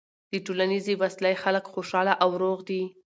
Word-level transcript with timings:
د 0.31 0.33
ټولنیزې 0.45 0.93
وصلۍ 1.01 1.33
خلک 1.43 1.63
خوشحاله 1.73 2.13
او 2.23 2.29
روغ 2.41 2.57
دي. 2.69 2.81